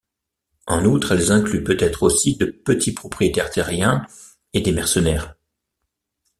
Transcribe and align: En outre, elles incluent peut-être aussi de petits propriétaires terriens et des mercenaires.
En 0.65 0.83
outre, 0.85 1.11
elles 1.11 1.31
incluent 1.31 1.63
peut-être 1.63 2.01
aussi 2.01 2.35
de 2.35 2.45
petits 2.47 2.91
propriétaires 2.93 3.51
terriens 3.51 4.03
et 4.53 4.61
des 4.61 4.71
mercenaires. 4.71 5.35